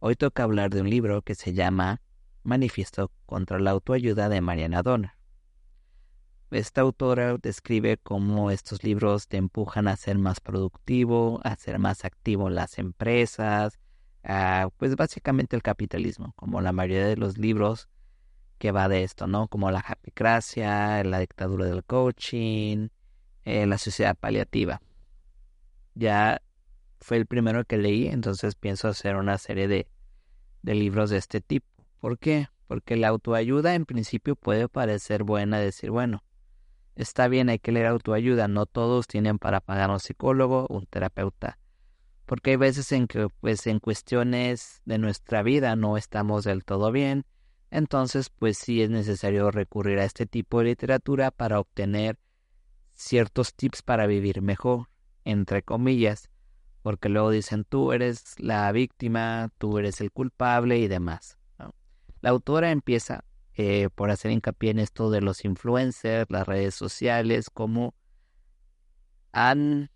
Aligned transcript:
Hoy 0.00 0.14
toca 0.14 0.44
hablar 0.44 0.70
de 0.70 0.80
un 0.80 0.88
libro 0.88 1.22
que 1.22 1.34
se 1.34 1.54
llama 1.54 2.00
Manifiesto 2.44 3.10
contra 3.26 3.58
la 3.58 3.72
autoayuda 3.72 4.28
de 4.28 4.40
Mariana 4.40 4.84
Donner. 4.84 5.10
Esta 6.52 6.82
autora 6.82 7.36
describe 7.36 7.96
cómo 7.96 8.52
estos 8.52 8.84
libros 8.84 9.26
te 9.26 9.38
empujan 9.38 9.88
a 9.88 9.96
ser 9.96 10.16
más 10.16 10.38
productivo, 10.38 11.40
a 11.42 11.56
ser 11.56 11.80
más 11.80 12.04
activo 12.04 12.46
en 12.46 12.54
las 12.54 12.78
empresas, 12.78 13.80
pues 14.76 14.94
básicamente 14.94 15.56
el 15.56 15.62
capitalismo, 15.62 16.32
como 16.36 16.60
la 16.60 16.70
mayoría 16.72 17.06
de 17.06 17.16
los 17.16 17.36
libros 17.36 17.88
que 18.58 18.70
va 18.70 18.88
de 18.88 19.02
esto, 19.02 19.26
¿no? 19.26 19.48
Como 19.48 19.72
la 19.72 19.80
happycracia, 19.80 21.02
la 21.02 21.18
dictadura 21.18 21.66
del 21.66 21.82
coaching, 21.82 22.88
eh, 23.44 23.66
la 23.66 23.78
sociedad 23.78 24.16
paliativa. 24.16 24.80
Ya 25.94 26.40
fue 27.00 27.16
el 27.16 27.26
primero 27.26 27.64
que 27.64 27.78
leí, 27.78 28.08
entonces 28.08 28.54
pienso 28.54 28.88
hacer 28.88 29.16
una 29.16 29.38
serie 29.38 29.68
de, 29.68 29.88
de 30.62 30.74
libros 30.74 31.10
de 31.10 31.18
este 31.18 31.40
tipo. 31.40 31.66
¿Por 32.00 32.18
qué? 32.18 32.48
Porque 32.66 32.96
la 32.96 33.08
autoayuda 33.08 33.74
en 33.74 33.86
principio 33.86 34.36
puede 34.36 34.68
parecer 34.68 35.24
buena, 35.24 35.58
decir, 35.58 35.90
bueno, 35.90 36.24
está 36.96 37.28
bien, 37.28 37.48
hay 37.48 37.58
que 37.58 37.72
leer 37.72 37.86
autoayuda, 37.86 38.48
no 38.48 38.66
todos 38.66 39.06
tienen 39.06 39.38
para 39.38 39.60
pagar 39.60 39.90
un 39.90 40.00
psicólogo, 40.00 40.66
un 40.68 40.86
terapeuta. 40.86 41.58
Porque 42.26 42.50
hay 42.50 42.56
veces 42.56 42.92
en 42.92 43.06
que, 43.06 43.28
pues, 43.40 43.66
en 43.66 43.78
cuestiones 43.78 44.82
de 44.84 44.98
nuestra 44.98 45.42
vida 45.42 45.76
no 45.76 45.96
estamos 45.96 46.44
del 46.44 46.64
todo 46.64 46.92
bien, 46.92 47.24
entonces, 47.70 48.30
pues 48.30 48.56
sí 48.58 48.82
es 48.82 48.90
necesario 48.90 49.50
recurrir 49.50 49.98
a 49.98 50.04
este 50.04 50.26
tipo 50.26 50.58
de 50.58 50.66
literatura 50.66 51.30
para 51.30 51.60
obtener 51.60 52.18
ciertos 52.94 53.54
tips 53.54 53.82
para 53.82 54.06
vivir 54.06 54.40
mejor, 54.40 54.88
entre 55.24 55.62
comillas, 55.62 56.30
porque 56.88 57.10
luego 57.10 57.30
dicen 57.30 57.64
tú 57.64 57.92
eres 57.92 58.34
la 58.38 58.72
víctima, 58.72 59.52
tú 59.58 59.76
eres 59.76 60.00
el 60.00 60.10
culpable 60.10 60.78
y 60.78 60.88
demás. 60.88 61.36
La 62.22 62.30
autora 62.30 62.70
empieza 62.70 63.26
eh, 63.52 63.90
por 63.94 64.10
hacer 64.10 64.30
hincapié 64.30 64.70
en 64.70 64.78
esto 64.78 65.10
de 65.10 65.20
los 65.20 65.44
influencers, 65.44 66.30
las 66.30 66.46
redes 66.46 66.74
sociales, 66.74 67.50
cómo 67.50 67.94
han 69.32 69.90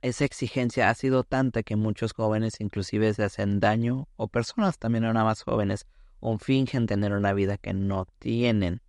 esa 0.00 0.24
exigencia 0.24 0.88
ha 0.88 0.94
sido 0.94 1.22
tanta 1.22 1.62
que 1.62 1.76
muchos 1.76 2.14
jóvenes 2.14 2.62
inclusive 2.62 3.12
se 3.12 3.24
hacen 3.24 3.60
daño 3.60 4.08
o 4.16 4.28
personas 4.28 4.78
también 4.78 5.04
no 5.04 5.12
nada 5.12 5.26
más 5.26 5.42
jóvenes 5.42 5.86
o 6.20 6.38
fingen 6.38 6.86
tener 6.86 7.12
una 7.12 7.34
vida 7.34 7.58
que 7.58 7.74
no 7.74 8.06
tienen 8.18 8.80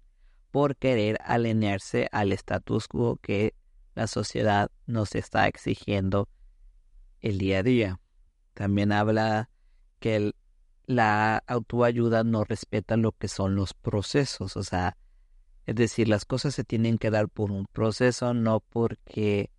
por 0.49 0.77
querer 0.77 1.19
alinearse 1.25 2.07
al 2.13 2.31
status 2.31 2.87
quo 2.87 3.17
que 3.17 3.53
la 3.95 4.07
sociedad 4.07 4.71
nos 4.85 5.13
está 5.15 5.45
exigiendo 5.49 6.29
el 7.21 7.37
día 7.37 7.59
a 7.59 7.63
día. 7.63 7.99
También 8.53 8.91
habla 8.91 9.49
que 9.99 10.33
la 10.85 11.43
autoayuda 11.47 12.23
no 12.23 12.43
respeta 12.43 12.97
lo 12.97 13.11
que 13.11 13.27
son 13.27 13.55
los 13.55 13.73
procesos, 13.73 14.57
o 14.57 14.63
sea, 14.63 14.97
es 15.65 15.75
decir, 15.75 16.07
las 16.07 16.25
cosas 16.25 16.55
se 16.55 16.63
tienen 16.63 16.97
que 16.97 17.11
dar 17.11 17.29
por 17.29 17.51
un 17.51 17.67
proceso, 17.71 18.33
no 18.33 18.59
porque, 18.59 19.51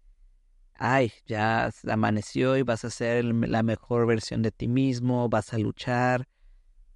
ay, 0.75 1.13
ya 1.27 1.71
amaneció 1.89 2.57
y 2.57 2.63
vas 2.63 2.85
a 2.85 2.91
ser 2.91 3.25
la 3.25 3.63
mejor 3.63 4.07
versión 4.07 4.43
de 4.43 4.51
ti 4.51 4.67
mismo, 4.67 5.29
vas 5.29 5.55
a 5.55 5.59
luchar 5.59 6.27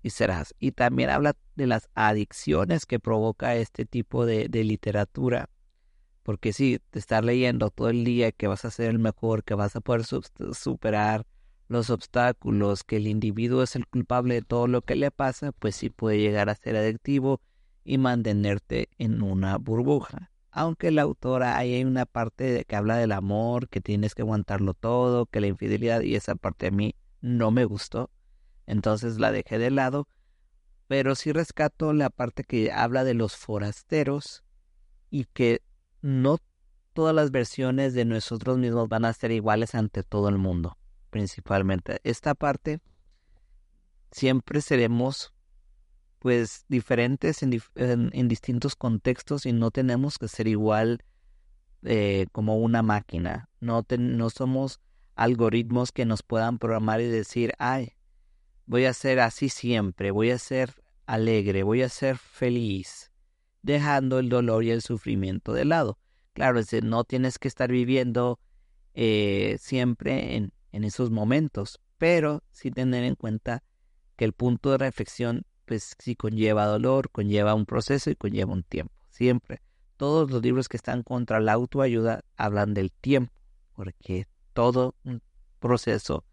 y 0.03 0.11
serás. 0.11 0.55
Y 0.59 0.73
también 0.73 1.11
habla 1.11 1.37
de 1.55 1.69
las 1.69 1.89
adicciones 1.95 2.87
que 2.87 2.99
provoca 2.99 3.55
este 3.55 3.85
tipo 3.85 4.27
de 4.27 4.49
literatura. 4.65 5.49
Porque 6.25 6.53
sí, 6.53 6.81
te 6.91 6.99
estar 6.99 7.25
leyendo 7.25 7.71
todo 7.71 7.91
el 7.91 8.03
día 8.03 8.33
que 8.33 8.49
vas 8.49 8.65
a 8.65 8.71
ser 8.71 8.91
el 8.91 8.99
mejor, 8.99 9.45
que 9.45 9.55
vas 9.55 9.77
a 9.77 9.81
poder 9.81 10.05
superar 10.05 11.27
los 11.69 11.91
obstáculos, 11.91 12.83
que 12.83 12.97
el 12.97 13.07
individuo 13.07 13.63
es 13.63 13.77
el 13.77 13.87
culpable 13.87 14.35
de 14.35 14.43
todo 14.43 14.67
lo 14.67 14.81
que 14.81 14.97
le 14.97 15.11
pasa, 15.11 15.53
pues 15.53 15.77
sí 15.77 15.91
puede 15.91 16.19
llegar 16.19 16.49
a 16.49 16.55
ser 16.55 16.77
adictivo 16.77 17.43
y 17.85 17.99
mantenerte 17.99 18.89
en 18.99 19.23
una 19.23 19.59
burbuja. 19.59 20.31
Aunque 20.51 20.91
la 20.91 21.03
autora 21.03 21.59
ahí 21.59 21.75
hay 21.75 21.85
una 21.85 22.07
parte 22.07 22.65
que 22.65 22.77
habla 22.77 22.97
del 22.97 23.13
amor, 23.13 23.69
que 23.69 23.83
tienes 23.83 24.15
que 24.15 24.23
aguantarlo 24.23 24.73
todo, 24.73 25.27
que 25.27 25.43
la 25.43 25.49
infidelidad 25.49 26.01
y 26.01 26.15
esa 26.15 26.37
parte 26.37 26.69
a 26.69 26.71
mí 26.71 26.95
no 27.21 27.51
me 27.51 27.67
gustó, 27.67 28.11
entonces 28.67 29.19
la 29.19 29.31
dejé 29.31 29.59
de 29.59 29.71
lado, 29.71 30.09
pero 30.87 31.17
sí 31.17 31.33
rescato 31.33 31.93
la 31.93 32.09
parte 32.09 32.45
que 32.45 32.73
habla 32.73 33.05
de 33.05 33.13
los 33.13 33.37
forasteros 33.37 34.43
y 35.11 35.27
que 35.27 35.61
no 36.05 36.37
todas 36.93 37.15
las 37.15 37.31
versiones 37.31 37.95
de 37.95 38.05
nosotros 38.05 38.59
mismos 38.59 38.91
van 38.91 39.07
a 39.07 39.13
ser 39.15 39.33
iguales 39.33 39.75
ante 39.75 40.03
todo 40.03 40.29
el 40.29 40.37
mundo, 40.37 40.77
principalmente. 41.09 41.99
Esta 42.05 42.35
parte 42.35 42.81
siempre 44.11 44.61
seremos 44.61 45.33
pues 46.19 46.67
diferentes 46.69 47.43
en, 47.43 48.29
distintos 48.29 48.77
contextos 48.77 49.47
y 49.47 49.53
no 49.53 49.71
tenemos 49.71 50.19
que 50.19 50.29
ser 50.29 50.47
igual 50.47 51.03
eh, 51.85 52.27
como 52.33 52.59
una 52.59 52.83
máquina. 52.83 53.49
No, 53.61 53.87
no 53.99 54.29
somos 54.29 54.81
algoritmos 55.17 55.91
que 55.91 56.05
nos 56.05 56.23
puedan 56.23 56.59
programar 56.59 57.01
y 57.01 57.07
decir, 57.07 57.55
ay, 57.59 57.95
voy 58.67 58.85
a 58.85 58.93
ser 58.93 59.21
así 59.21 59.49
siempre, 59.49 60.11
voy 60.11 60.33
a 60.33 60.39
ser 60.39 60.75
alegre, 61.07 61.63
voy 61.63 61.81
a 61.81 61.89
ser 61.89 62.19
feliz, 62.19 63.11
dejando 63.65 64.19
el 64.19 64.29
dolor 64.29 64.63
y 64.63 64.71
el 64.71 64.83
sufrimiento 64.83 65.53
de 65.53 65.65
lado. 65.65 65.99
Claro, 66.35 66.59
es 66.61 66.71
no 66.83 67.05
tienes 67.05 67.39
que 67.39 67.49
estar 67.49 67.71
viviendo 67.71 68.39
eh, 68.93 69.57
siempre 69.59 70.37
en, 70.37 70.53
en 70.71 70.85
esos 70.85 71.11
momentos, 71.11 71.81
pero 71.97 72.43
sí 72.53 72.71
tener 72.71 73.05
en 73.05 73.15
cuenta 73.15 73.63
que 74.17 74.27
el 74.27 74.35
punto 74.35 74.71
de 74.71 74.79
reflexión 74.79 75.47
pues 75.65 75.97
sí 75.99 76.15
conlleva 76.15 76.67
dolor, 76.67 77.11
conlleva 77.11 77.55
un 77.55 77.65
proceso 77.65 78.11
y 78.11 78.17
conlleva 78.17 78.53
un 78.53 78.65
tiempo. 78.65 78.93
Siempre. 79.09 79.63
Todos 79.97 80.31
los 80.31 80.43
libros 80.43 80.69
que 80.69 80.77
están 80.77 81.03
contra 81.03 81.41
la 81.41 81.53
autoayuda 81.53 82.23
hablan 82.37 82.75
del 82.75 82.93
tiempo, 82.93 83.33
porque 83.75 84.27
todo 84.53 84.95
un 85.05 85.23
proceso, 85.59 86.25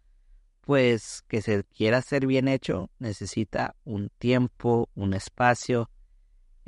pues 0.61 1.23
que 1.27 1.41
se 1.41 1.63
quiera 1.63 2.01
ser 2.01 2.25
bien 2.25 2.47
hecho, 2.47 2.89
necesita 2.99 3.75
un 3.85 4.09
tiempo, 4.17 4.89
un 4.95 5.13
espacio, 5.13 5.89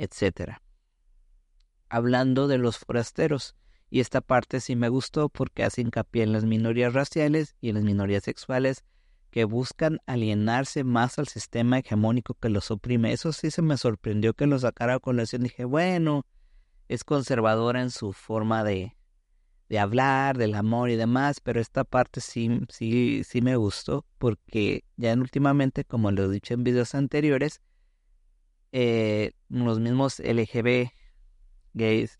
etcétera. 0.04 0.62
Hablando 1.88 2.48
de 2.48 2.58
los 2.58 2.78
forasteros, 2.78 3.56
y 3.90 4.00
esta 4.00 4.20
parte 4.20 4.60
sí 4.60 4.74
me 4.74 4.88
gustó 4.88 5.28
porque 5.28 5.62
hace 5.62 5.80
hincapié 5.80 6.24
en 6.24 6.32
las 6.32 6.44
minorías 6.44 6.94
raciales 6.94 7.54
y 7.60 7.68
en 7.68 7.76
las 7.76 7.84
minorías 7.84 8.24
sexuales 8.24 8.84
que 9.30 9.44
buscan 9.44 10.00
alienarse 10.06 10.84
más 10.84 11.18
al 11.18 11.28
sistema 11.28 11.78
hegemónico 11.78 12.34
que 12.34 12.48
los 12.48 12.70
oprime. 12.70 13.12
Eso 13.12 13.32
sí 13.32 13.50
se 13.50 13.62
me 13.62 13.76
sorprendió 13.76 14.34
que 14.34 14.46
lo 14.46 14.58
sacara 14.58 14.94
a 14.94 15.00
colación. 15.00 15.42
Dije, 15.42 15.64
bueno, 15.64 16.24
es 16.88 17.04
conservadora 17.04 17.82
en 17.82 17.90
su 17.90 18.12
forma 18.12 18.64
de, 18.64 18.96
de 19.68 19.78
hablar, 19.78 20.38
del 20.38 20.54
amor 20.54 20.90
y 20.90 20.96
demás, 20.96 21.40
pero 21.40 21.60
esta 21.60 21.84
parte 21.84 22.20
sí, 22.20 22.60
sí, 22.68 23.22
sí 23.24 23.42
me 23.42 23.56
gustó, 23.56 24.04
porque 24.18 24.84
ya 24.96 25.12
en, 25.12 25.20
últimamente, 25.20 25.84
como 25.84 26.10
lo 26.10 26.24
he 26.24 26.28
dicho 26.28 26.54
en 26.54 26.64
videos 26.64 26.94
anteriores, 26.94 27.60
eh, 28.76 29.30
los 29.48 29.78
mismos 29.78 30.18
LGB, 30.18 30.90
gays, 31.74 32.18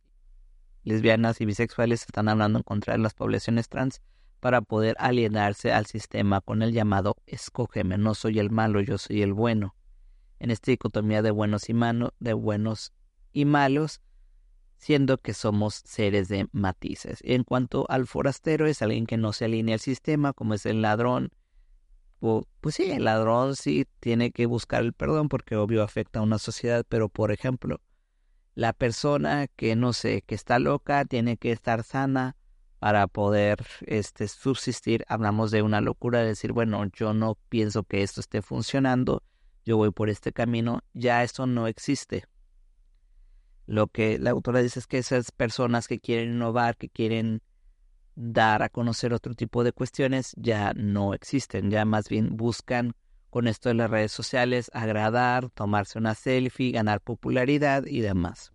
lesbianas 0.84 1.40
y 1.40 1.46
bisexuales 1.46 2.02
están 2.02 2.28
hablando 2.28 2.60
en 2.60 2.62
contra 2.62 2.92
de 2.92 3.00
las 3.00 3.12
poblaciones 3.12 3.68
trans 3.68 4.02
para 4.38 4.60
poder 4.60 4.94
alienarse 5.00 5.72
al 5.72 5.86
sistema 5.86 6.40
con 6.40 6.62
el 6.62 6.72
llamado 6.72 7.16
escógeme, 7.26 7.98
no 7.98 8.14
soy 8.14 8.38
el 8.38 8.50
malo, 8.50 8.80
yo 8.80 8.98
soy 8.98 9.22
el 9.22 9.32
bueno. 9.32 9.74
En 10.38 10.52
esta 10.52 10.70
dicotomía 10.70 11.22
de 11.22 11.32
buenos 11.32 11.68
y 11.68 11.74
malos, 11.74 12.12
de 12.20 12.34
buenos 12.34 12.92
y 13.32 13.46
malos, 13.46 14.00
siendo 14.76 15.18
que 15.18 15.34
somos 15.34 15.82
seres 15.84 16.28
de 16.28 16.46
matices. 16.52 17.18
En 17.24 17.42
cuanto 17.42 17.84
al 17.88 18.06
forastero, 18.06 18.68
es 18.68 18.80
alguien 18.80 19.06
que 19.06 19.16
no 19.16 19.32
se 19.32 19.46
alinea 19.46 19.74
al 19.74 19.80
sistema, 19.80 20.32
como 20.32 20.54
es 20.54 20.66
el 20.66 20.82
ladrón. 20.82 21.32
Pues 22.61 22.76
sí, 22.76 22.91
el 22.91 23.05
ladrón 23.05 23.56
sí 23.56 23.87
tiene 24.00 24.31
que 24.31 24.47
buscar 24.47 24.82
el 24.82 24.93
perdón 24.93 25.29
porque 25.29 25.56
obvio 25.56 25.82
afecta 25.82 26.21
a 26.21 26.23
una 26.23 26.38
sociedad, 26.38 26.85
pero 26.88 27.09
por 27.09 27.32
ejemplo, 27.32 27.81
la 28.55 28.73
persona 28.73 29.47
que 29.49 29.76
no 29.76 29.93
sé, 29.93 30.23
que 30.23 30.35
está 30.35 30.59
loca, 30.59 31.05
tiene 31.05 31.37
que 31.37 31.53
estar 31.53 31.82
sana, 31.82 32.37
para 32.85 33.06
poder 33.06 33.65
este, 33.87 34.29
subsistir. 34.29 35.06
Hablamos 35.09 35.50
de 35.50 35.62
una 35.62 35.81
locura, 35.81 36.19
de 36.19 36.26
decir, 36.26 36.53
bueno, 36.53 36.85
yo 36.93 37.15
no 37.15 37.38
pienso 37.49 37.85
que 37.85 38.03
esto 38.03 38.21
esté 38.21 38.43
funcionando, 38.43 39.23
yo 39.65 39.79
voy 39.79 39.91
por 39.91 40.11
este 40.11 40.35
camino, 40.35 40.81
ya 40.93 41.23
eso 41.23 41.47
no 41.47 41.67
existe. 41.67 42.26
Lo 43.65 43.87
que 43.87 44.19
la 44.19 44.32
autora 44.32 44.61
dice 44.61 44.81
es 44.81 44.87
que 44.87 44.99
esas 44.99 45.32
personas 45.32 45.88
que 45.88 45.99
quieren 45.99 46.35
innovar, 46.35 46.76
que 46.76 46.91
quieren 46.91 47.41
dar 48.16 48.62
a 48.62 48.69
conocer 48.69 49.12
otro 49.12 49.34
tipo 49.34 49.64
de 49.64 49.72
cuestiones, 49.72 50.32
ya 50.37 50.72
no 50.75 51.14
existen, 51.14 51.70
ya 51.70 51.84
más 51.84 52.08
bien 52.08 52.37
buscan 52.37 52.94
con 53.31 53.49
esto 53.49 53.69
de 53.69 53.75
las 53.75 53.90
redes 53.90 54.12
sociales 54.12 54.70
agradar, 54.75 55.50
tomarse 55.50 55.99
una 55.99 56.14
selfie, 56.14 56.70
ganar 56.70 57.00
popularidad 57.00 57.84
y 57.87 58.00
demás. 58.00 58.52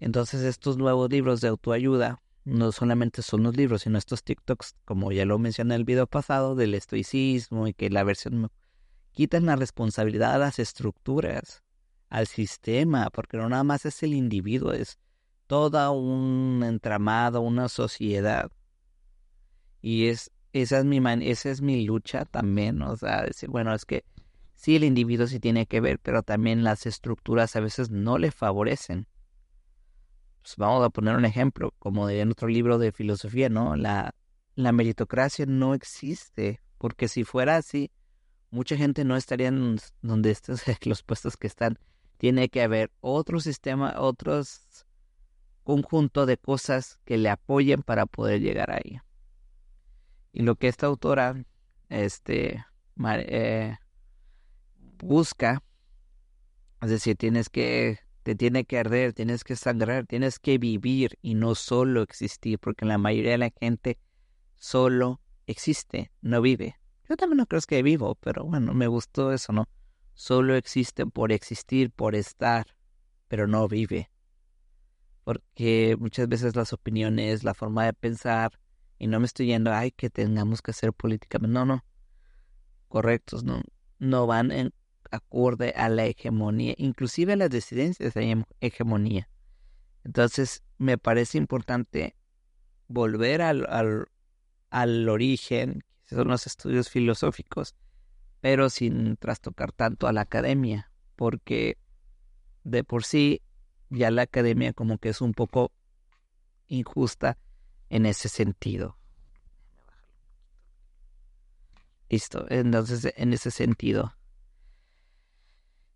Entonces 0.00 0.42
estos 0.42 0.78
nuevos 0.78 1.10
libros 1.10 1.40
de 1.40 1.48
autoayuda 1.48 2.20
no 2.44 2.72
solamente 2.72 3.22
son 3.22 3.42
los 3.42 3.56
libros, 3.56 3.82
sino 3.82 3.98
estos 3.98 4.24
TikToks, 4.24 4.74
como 4.84 5.12
ya 5.12 5.24
lo 5.26 5.38
mencioné 5.38 5.74
en 5.74 5.80
el 5.80 5.84
video 5.84 6.06
pasado, 6.06 6.54
del 6.54 6.74
estoicismo 6.74 7.68
y 7.68 7.74
que 7.74 7.90
la 7.90 8.04
versión 8.04 8.50
quitan 9.12 9.46
la 9.46 9.56
responsabilidad 9.56 10.34
a 10.34 10.38
las 10.38 10.58
estructuras, 10.58 11.62
al 12.08 12.26
sistema, 12.26 13.10
porque 13.10 13.36
no 13.36 13.48
nada 13.48 13.64
más 13.64 13.84
es 13.84 14.02
el 14.02 14.14
individuo, 14.14 14.72
es 14.72 14.98
toda 15.48 15.90
un 15.90 16.62
entramado, 16.64 17.40
una 17.40 17.68
sociedad. 17.68 18.52
Y 19.82 20.06
es 20.06 20.30
esa 20.52 20.78
es 20.78 20.84
mi 20.84 20.98
esa 21.28 21.50
es 21.50 21.60
mi 21.60 21.84
lucha 21.84 22.24
también, 22.24 22.80
o 22.82 22.96
sea, 22.96 23.22
decir, 23.22 23.48
bueno, 23.48 23.74
es 23.74 23.84
que 23.84 24.04
sí 24.54 24.76
el 24.76 24.84
individuo 24.84 25.26
sí 25.26 25.40
tiene 25.40 25.66
que 25.66 25.80
ver, 25.80 25.98
pero 25.98 26.22
también 26.22 26.64
las 26.64 26.86
estructuras 26.86 27.56
a 27.56 27.60
veces 27.60 27.90
no 27.90 28.18
le 28.18 28.30
favorecen. 28.30 29.06
Pues, 30.42 30.56
vamos 30.56 30.84
a 30.84 30.90
poner 30.90 31.16
un 31.16 31.24
ejemplo, 31.24 31.74
como 31.78 32.08
en 32.08 32.30
otro 32.30 32.48
libro 32.48 32.78
de 32.78 32.92
filosofía, 32.92 33.48
¿no? 33.48 33.76
La, 33.76 34.14
la 34.54 34.72
meritocracia 34.72 35.46
no 35.46 35.74
existe, 35.74 36.60
porque 36.78 37.08
si 37.08 37.24
fuera 37.24 37.56
así, 37.56 37.90
mucha 38.50 38.76
gente 38.76 39.04
no 39.04 39.16
estaría 39.16 39.48
en 39.48 39.78
donde 40.02 40.30
estén 40.32 40.56
los 40.84 41.02
puestos 41.02 41.36
que 41.36 41.46
están. 41.46 41.78
Tiene 42.18 42.48
que 42.48 42.62
haber 42.62 42.90
otro 43.00 43.40
sistema, 43.40 43.94
otros 44.00 44.86
conjunto 45.68 46.24
de 46.24 46.38
cosas 46.38 46.98
que 47.04 47.18
le 47.18 47.28
apoyen 47.28 47.82
para 47.82 48.06
poder 48.06 48.40
llegar 48.40 48.70
ahí. 48.70 49.02
Y 50.32 50.40
lo 50.40 50.54
que 50.54 50.66
esta 50.66 50.86
autora 50.86 51.44
este, 51.90 52.64
eh, 53.04 53.76
busca, 54.96 55.62
es 56.80 56.88
decir, 56.88 57.16
tienes 57.16 57.50
que 57.50 57.98
te 58.22 58.34
tiene 58.34 58.64
que 58.64 58.78
arder, 58.78 59.12
tienes 59.12 59.44
que 59.44 59.56
sangrar, 59.56 60.06
tienes 60.06 60.38
que 60.38 60.56
vivir 60.56 61.18
y 61.20 61.34
no 61.34 61.54
solo 61.54 62.00
existir, 62.00 62.58
porque 62.58 62.86
la 62.86 62.96
mayoría 62.96 63.32
de 63.32 63.38
la 63.38 63.52
gente 63.60 63.98
solo 64.56 65.20
existe, 65.46 66.10
no 66.22 66.40
vive. 66.40 66.76
Yo 67.10 67.18
también 67.18 67.36
no 67.36 67.46
creo 67.46 67.60
que 67.60 67.82
vivo, 67.82 68.14
pero 68.14 68.44
bueno, 68.44 68.72
me 68.72 68.86
gustó 68.86 69.34
eso, 69.34 69.52
¿no? 69.52 69.68
Solo 70.14 70.54
existe 70.54 71.04
por 71.04 71.30
existir, 71.30 71.90
por 71.90 72.14
estar, 72.14 72.74
pero 73.28 73.46
no 73.46 73.68
vive. 73.68 74.10
Porque 75.28 75.94
muchas 76.00 76.26
veces 76.26 76.56
las 76.56 76.72
opiniones, 76.72 77.44
la 77.44 77.52
forma 77.52 77.84
de 77.84 77.92
pensar, 77.92 78.58
y 78.98 79.08
no 79.08 79.20
me 79.20 79.26
estoy 79.26 79.48
yendo, 79.48 79.70
ay, 79.70 79.90
que 79.90 80.08
tengamos 80.08 80.62
que 80.62 80.70
hacer 80.70 80.94
políticamente, 80.94 81.52
no, 81.52 81.66
no, 81.66 81.84
correctos, 82.88 83.44
no, 83.44 83.60
no 83.98 84.26
van 84.26 84.50
en, 84.50 84.72
acorde 85.10 85.74
a 85.76 85.90
la 85.90 86.06
hegemonía, 86.06 86.72
inclusive 86.78 87.34
a 87.34 87.36
las 87.36 87.50
disidencias 87.50 88.14
de 88.14 88.42
hegemonía. 88.62 89.28
Entonces, 90.02 90.62
me 90.78 90.96
parece 90.96 91.36
importante 91.36 92.16
volver 92.86 93.42
al, 93.42 93.66
al, 93.68 94.06
al 94.70 95.06
origen, 95.10 95.84
que 96.06 96.14
son 96.14 96.28
los 96.28 96.46
estudios 96.46 96.88
filosóficos, 96.88 97.74
pero 98.40 98.70
sin 98.70 99.18
trastocar 99.18 99.72
tanto 99.72 100.06
a 100.06 100.14
la 100.14 100.22
academia, 100.22 100.90
porque 101.16 101.76
de 102.64 102.82
por 102.82 103.04
sí 103.04 103.42
ya 103.90 104.10
la 104.10 104.22
academia 104.22 104.72
como 104.72 104.98
que 104.98 105.10
es 105.10 105.20
un 105.20 105.32
poco 105.32 105.72
injusta 106.66 107.38
en 107.90 108.06
ese 108.06 108.28
sentido. 108.28 108.96
Listo, 112.08 112.46
entonces 112.48 113.12
en 113.16 113.32
ese 113.32 113.50
sentido 113.50 114.14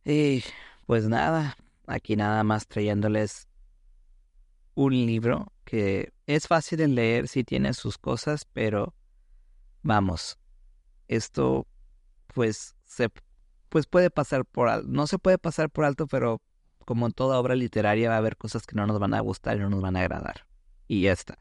y 0.04 0.42
pues 0.86 1.08
nada, 1.08 1.56
aquí 1.86 2.16
nada 2.16 2.42
más 2.42 2.66
trayéndoles 2.66 3.48
un 4.74 4.92
libro 4.92 5.52
que 5.64 6.12
es 6.26 6.48
fácil 6.48 6.78
de 6.78 6.88
leer 6.88 7.28
si 7.28 7.44
tiene 7.44 7.72
sus 7.72 7.98
cosas, 7.98 8.46
pero 8.52 8.94
vamos, 9.82 10.38
esto 11.08 11.66
pues 12.34 12.74
se 12.84 13.10
pues 13.68 13.86
puede 13.86 14.10
pasar 14.10 14.44
por 14.44 14.68
alto, 14.68 14.88
no 14.88 15.06
se 15.06 15.18
puede 15.18 15.38
pasar 15.38 15.70
por 15.70 15.84
alto, 15.84 16.06
pero 16.06 16.42
como 16.84 17.06
en 17.06 17.12
toda 17.12 17.38
obra 17.38 17.54
literaria 17.54 18.08
va 18.08 18.16
a 18.16 18.18
haber 18.18 18.36
cosas 18.36 18.66
que 18.66 18.76
no 18.76 18.86
nos 18.86 18.98
van 18.98 19.14
a 19.14 19.20
gustar 19.20 19.56
y 19.56 19.60
no 19.60 19.70
nos 19.70 19.80
van 19.80 19.96
a 19.96 20.00
agradar. 20.00 20.46
Y 20.88 21.02
ya 21.02 21.12
está. 21.12 21.38